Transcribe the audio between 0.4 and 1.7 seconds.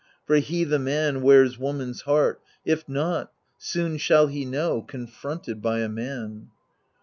the man, wears